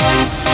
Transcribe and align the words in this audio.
Thank 0.00 0.47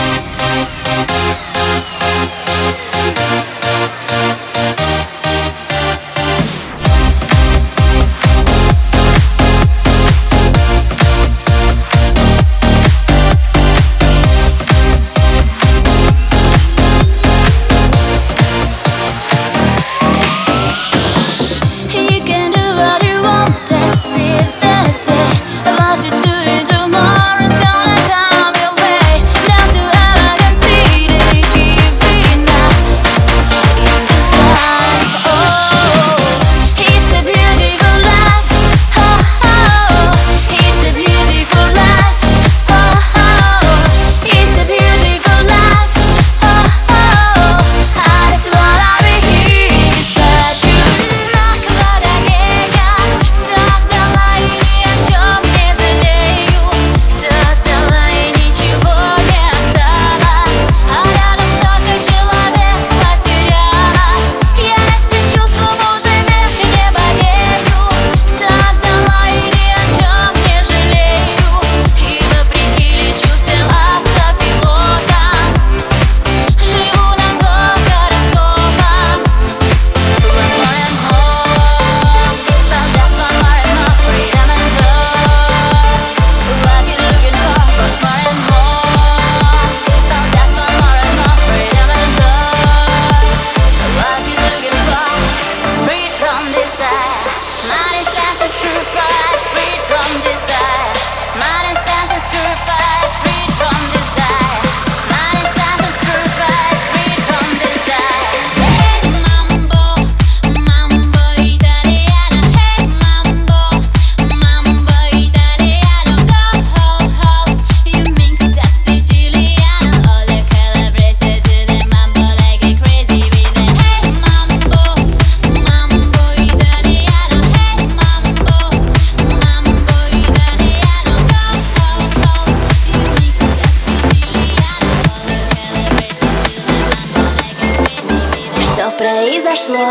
произошло 139.55 139.89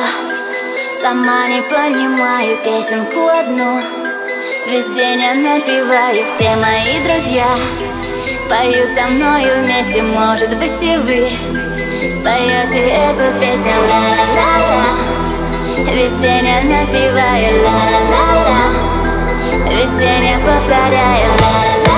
Сама 1.00 1.48
не 1.48 1.62
понимаю 1.62 2.56
песенку 2.64 3.28
одну. 3.28 3.80
Весь 4.66 4.88
день 4.88 5.20
я 5.20 5.34
напеваю, 5.34 6.24
все 6.26 6.50
мои 6.56 7.00
друзья 7.04 7.46
Поют 8.48 8.90
со 8.92 9.06
мною 9.08 9.62
вместе, 9.62 10.02
может 10.02 10.56
быть 10.58 10.82
и 10.82 10.96
вы 10.98 11.28
Споете 12.10 12.90
эту 12.90 13.40
песню. 13.40 13.72
Ла-ла-ла-ла. 13.80 14.96
Весь 15.90 16.14
день 16.16 16.46
я 16.46 16.60
напеваю 16.62 17.64
ла-ла-ла-ла. 17.64 18.64
Весь 19.70 19.92
день 19.92 20.26
я 20.26 20.38
повторяю 20.38 21.30
ла-ла-ла 21.30 21.93